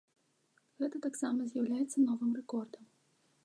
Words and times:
Гэта 0.83 1.01
таксама 1.05 1.39
з'яўляецца 1.51 1.97
новым 2.09 2.31
рэкордам. 2.41 2.83